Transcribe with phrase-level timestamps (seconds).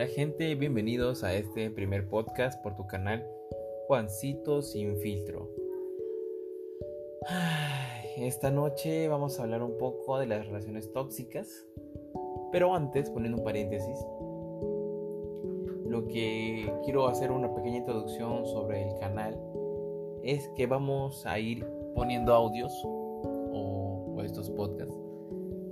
[0.00, 3.22] Hola gente, bienvenidos a este primer podcast por tu canal
[3.86, 5.50] Juancito sin filtro.
[8.16, 11.66] Esta noche vamos a hablar un poco de las relaciones tóxicas,
[12.50, 13.98] pero antes, poniendo un paréntesis,
[15.86, 19.38] lo que quiero hacer una pequeña introducción sobre el canal
[20.22, 21.62] es que vamos a ir
[21.94, 24.96] poniendo audios o, o estos podcasts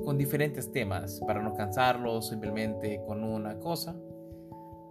[0.04, 3.98] con diferentes temas para no cansarlos simplemente con una cosa.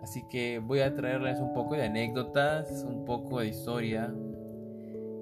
[0.08, 4.16] Así que voy a traerles un poco de anécdotas, un poco de historia,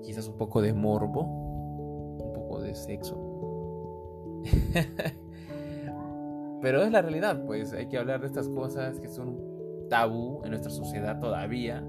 [0.03, 4.43] quizás un poco de morbo, un poco de sexo.
[6.61, 9.41] Pero es la realidad, pues hay que hablar de estas cosas que son
[9.89, 11.83] tabú en nuestra sociedad todavía.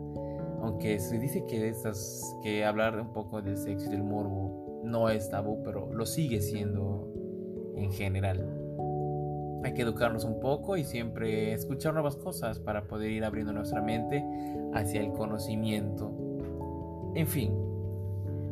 [0.62, 5.10] Aunque se dice que, estas, que hablar un poco del sexo y del morbo no
[5.10, 7.12] es tabú, pero lo sigue siendo
[7.76, 8.55] en general.
[9.64, 13.82] Hay que educarnos un poco y siempre escuchar nuevas cosas para poder ir abriendo nuestra
[13.82, 14.24] mente
[14.74, 16.12] hacia el conocimiento.
[17.14, 17.52] En fin,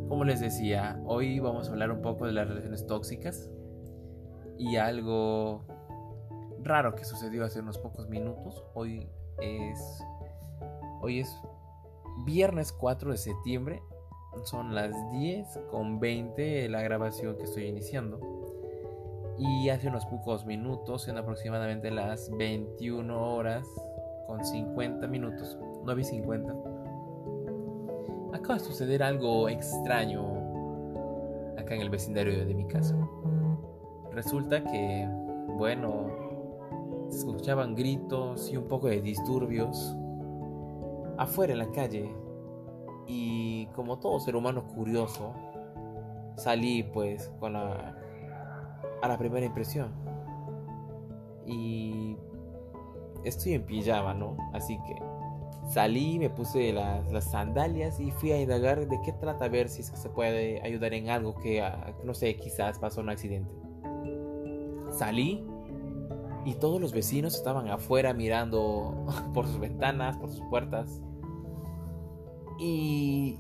[0.09, 3.51] como les decía, hoy vamos a hablar un poco de las relaciones tóxicas
[4.59, 5.65] y algo
[6.63, 8.65] raro que sucedió hace unos pocos minutos.
[8.75, 9.09] Hoy
[9.41, 10.03] es
[11.01, 11.41] hoy es
[12.25, 13.83] viernes 4 de septiembre.
[14.45, 18.21] Son las 10 con 20 la grabación que estoy iniciando.
[19.39, 23.67] Y hace unos pocos minutos, en aproximadamente las 21 horas
[24.27, 26.55] con 50 minutos, 9 y 50,
[28.33, 30.23] acaba de suceder algo extraño
[31.59, 32.97] acá en el vecindario de mi casa.
[34.13, 35.09] Resulta que,
[35.57, 36.07] bueno,
[37.09, 39.97] se escuchaban gritos y un poco de disturbios
[41.17, 42.15] afuera en la calle.
[43.07, 45.33] Y como todo ser humano curioso,
[46.37, 47.97] salí pues con la
[49.05, 49.93] a la primera impresión.
[51.47, 52.17] Y
[53.23, 54.37] estoy en pijama, ¿no?
[54.53, 54.97] Así que
[55.69, 59.83] salí, me puse las, sandalias y fui a indagar de qué trata, a ver si
[59.83, 63.51] se puede ayudar en algo que, ah, no sé, quizás pasó un accidente.
[64.91, 65.45] Salí
[66.47, 71.03] y todos los vecinos estaban afuera mirando por sus ventanas, por sus puertas.
[72.59, 73.39] Y,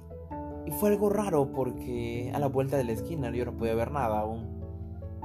[0.66, 3.90] y fue algo raro porque a la vuelta de la esquina yo no podía ver
[3.92, 4.63] nada aún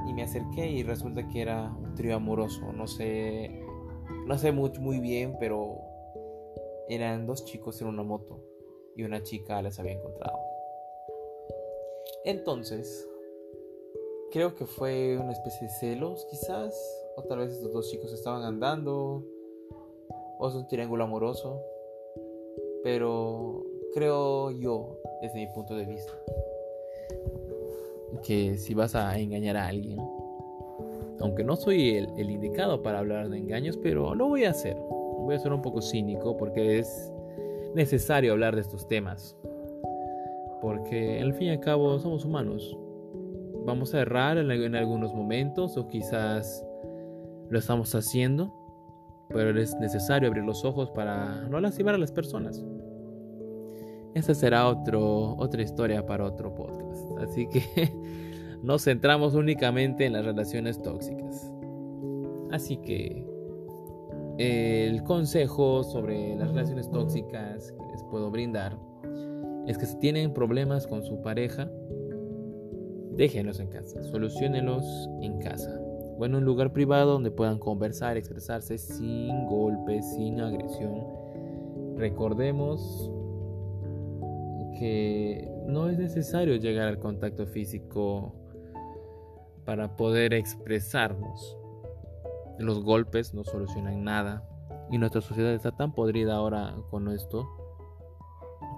[0.08, 2.72] y me acerqué y resulta que era un trío amoroso.
[2.74, 3.64] No sé,
[4.26, 5.78] no sé muy, muy bien, pero
[6.88, 8.40] eran dos chicos en una moto
[8.96, 10.38] y una chica les había encontrado.
[12.26, 13.08] Entonces,
[14.32, 16.74] creo que fue una especie de celos, quizás,
[17.16, 19.24] o tal vez estos dos chicos estaban andando,
[20.38, 21.62] o es un triángulo amoroso,
[22.84, 26.14] pero creo yo, desde mi punto de vista,
[28.24, 30.00] que si vas a engañar a alguien,
[31.20, 34.76] aunque no soy el, indicado para hablar de engaños, pero lo voy a hacer.
[34.78, 37.12] Voy a ser un poco cínico porque es
[37.76, 39.36] necesario hablar de estos temas.
[40.62, 42.78] Porque al fin y al cabo somos humanos.
[43.66, 46.66] Vamos a errar en, en algunos momentos o quizás
[47.50, 48.54] lo estamos haciendo,
[49.30, 52.64] pero es necesario abrir los ojos para no lastimar a las personas.
[54.14, 57.06] Esa será otro, otra historia para otro podcast.
[57.20, 57.64] Así que
[58.64, 61.52] nos centramos únicamente en las relaciones tóxicas.
[62.52, 63.26] Así que
[64.38, 68.78] el consejo sobre las relaciones tóxicas que les puedo brindar
[69.68, 71.70] es que si tienen problemas con su pareja,
[73.12, 74.86] déjenlos en casa, solucionenlos
[75.22, 75.80] en casa
[76.18, 81.06] o en un lugar privado donde puedan conversar, expresarse sin golpes, sin agresión.
[81.98, 83.12] Recordemos
[84.80, 88.34] que no es necesario llegar al contacto físico
[89.66, 91.58] para poder expresarnos.
[92.58, 94.48] Los golpes no solucionan nada
[94.90, 97.48] y nuestra sociedad está tan podrida ahora con esto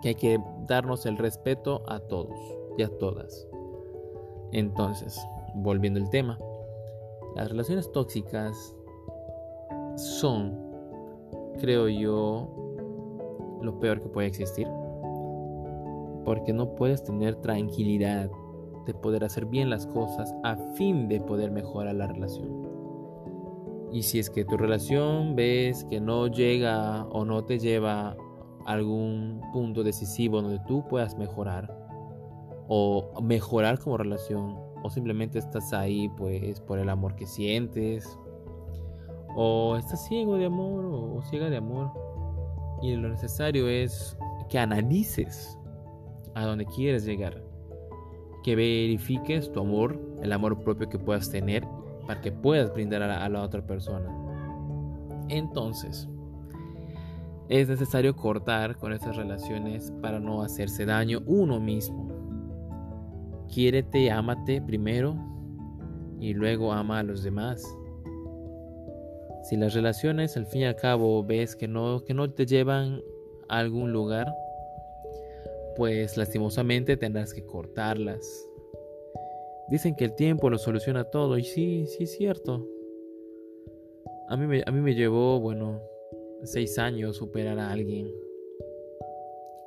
[0.01, 2.39] que hay que darnos el respeto a todos
[2.77, 3.47] y a todas.
[4.51, 5.23] Entonces,
[5.53, 6.39] volviendo al tema,
[7.35, 8.75] las relaciones tóxicas
[9.97, 10.57] son,
[11.59, 12.49] creo yo,
[13.61, 14.67] lo peor que puede existir
[16.25, 18.29] porque no puedes tener tranquilidad
[18.85, 22.67] de poder hacer bien las cosas a fin de poder mejorar la relación.
[23.91, 28.15] Y si es que tu relación ves que no llega o no te lleva
[28.65, 31.77] a algún punto decisivo donde tú puedas mejorar
[32.67, 38.17] o mejorar como relación o simplemente estás ahí pues por el amor que sientes
[39.35, 41.91] o estás ciego de amor o ciega de amor
[42.81, 44.17] y lo necesario es
[44.49, 45.57] que analices
[46.35, 47.43] a donde quieres llegar.
[48.43, 51.65] Que verifiques tu amor, el amor propio que puedas tener
[52.07, 54.09] para que puedas brindar a la, otra persona.
[55.29, 56.07] Entonces,
[57.49, 62.09] es necesario cortar con esas relaciones para no hacerse daño uno mismo.
[63.47, 65.15] Quiérete, ámate primero
[66.19, 67.63] y luego ama a los demás.
[69.43, 73.01] Si las relaciones al fin y al cabo ves que no, que no te llevan
[73.49, 74.33] a algún lugar,
[75.81, 78.47] pues lastimosamente tendrás que cortarlas.
[79.67, 82.67] Dicen que el tiempo lo soluciona todo y sí, sí es cierto.
[84.29, 85.81] A mí me, a mí me llevó, bueno,
[86.43, 88.13] seis años superar a alguien.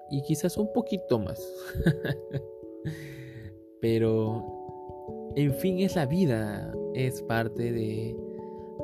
[0.08, 1.44] Y quizás un poquito más.
[3.80, 6.72] Pero, en fin, es la vida.
[6.94, 8.16] Es parte de,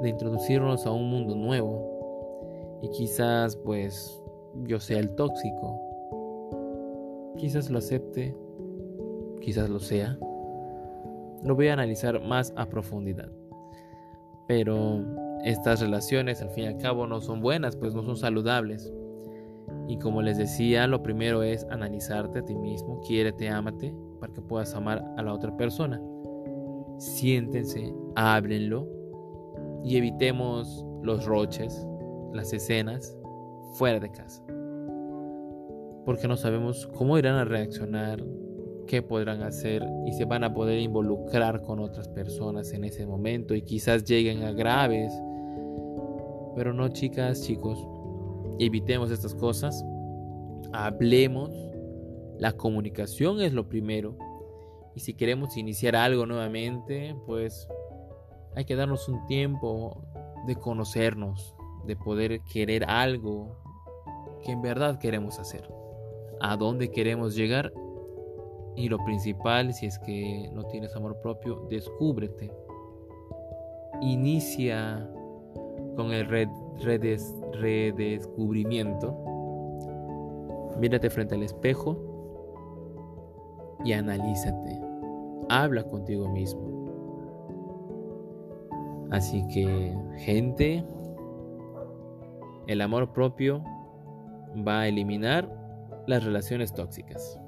[0.02, 2.80] de introducirnos a un mundo nuevo.
[2.82, 4.20] Y quizás, pues,
[4.64, 5.89] yo sea el tóxico.
[7.40, 8.36] Quizás lo acepte.
[9.40, 10.18] Quizás lo sea.
[11.42, 13.32] Lo voy a analizar más a profundidad.
[14.46, 15.02] Pero
[15.42, 18.92] estas relaciones al fin y al cabo no son buenas, pues no son saludables.
[19.88, 24.42] Y como les decía, lo primero es analizarte a ti mismo, quiérete, ámate, para que
[24.42, 25.98] puedas amar a la otra persona.
[26.98, 28.86] Siéntense, háblenlo
[29.82, 31.86] y evitemos los roches,
[32.34, 33.16] las escenas
[33.72, 34.44] fuera de casa.
[36.04, 38.24] Porque no sabemos cómo irán a reaccionar,
[38.86, 43.54] qué podrán hacer y se van a poder involucrar con otras personas en ese momento
[43.54, 45.12] y quizás lleguen a graves
[46.54, 47.86] pero no, chicas, chicos,
[48.58, 49.84] evitemos estas cosas.
[50.72, 51.50] Hablemos.
[52.38, 54.16] La comunicación es lo primero.
[54.94, 57.68] Y si queremos iniciar algo nuevamente, pues
[58.56, 60.02] hay que darnos un tiempo
[60.46, 61.54] de conocernos,
[61.86, 63.56] de poder querer algo
[64.42, 65.79] que en verdad queremos hacer.
[66.40, 67.72] A dónde queremos llegar.
[68.76, 72.50] Y lo principal, si es que no tienes amor propio, descúbrete.
[74.00, 75.10] Inicia
[75.96, 76.26] con el
[77.52, 79.14] redescubrimiento,
[80.78, 81.98] mírate frente al espejo
[83.84, 84.80] y analízate.
[85.48, 86.70] Habla contigo mismo.
[89.10, 90.84] Así que, gente,
[92.68, 93.62] el amor propio
[94.66, 95.59] va a eliminar
[96.06, 97.38] las relaciones tóxicas.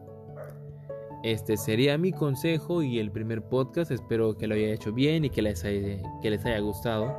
[1.22, 3.90] Este sería mi consejo y el primer podcast.
[3.90, 7.14] Espero que lo haya hecho bien y que les que les haya gustado.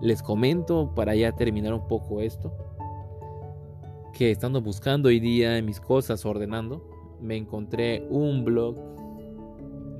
[0.00, 2.52] Les comento para ya terminar un poco esto,
[4.12, 6.86] que estando buscando hoy día mis cosas, ordenando,
[7.20, 8.76] me encontré un blog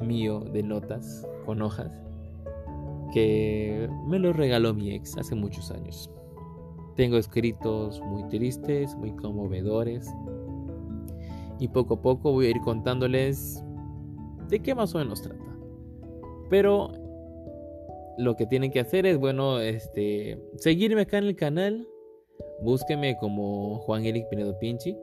[0.00, 1.90] mío de notas con hojas
[3.12, 6.10] que me lo regaló mi ex hace muchos años.
[6.96, 10.10] Tengo escritos muy tristes, muy conmovedores
[11.58, 13.62] y poco a poco voy a ir contándoles
[14.48, 15.44] de qué más o menos trata.
[16.50, 16.92] Pero
[18.18, 21.86] lo que tienen que hacer es, bueno, este, seguirme acá en el canal.
[22.62, 24.96] Búsqueme como Juan Eric Pinedo Pinchi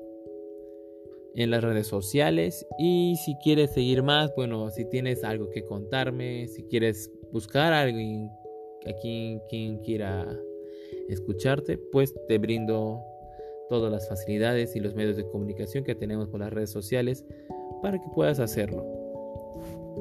[1.35, 2.65] en las redes sociales.
[2.79, 7.81] Y si quieres seguir más, bueno, si tienes algo que contarme, si quieres buscar a
[7.81, 8.29] alguien
[8.85, 10.27] a quien, quien quiera
[11.09, 13.01] escucharte, pues te brindo
[13.69, 17.25] todas las facilidades y los medios de comunicación que tenemos por las redes sociales
[17.81, 18.85] para que puedas hacerlo.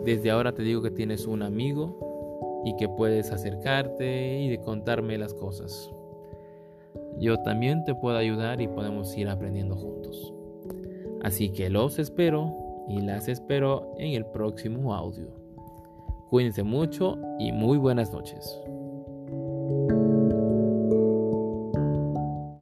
[0.04, 5.18] Desde ahora te digo que tienes un amigo y que puedes acercarte y de contarme
[5.18, 5.90] las cosas.
[7.18, 10.32] Yo también te puedo ayudar y podemos ir aprendiendo juntos.
[11.22, 15.28] Así que los espero y las espero en el próximo audio.
[16.30, 18.58] Cuídense mucho y muy buenas noches.